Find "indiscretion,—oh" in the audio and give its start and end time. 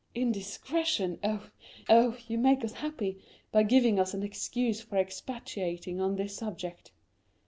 0.15-2.17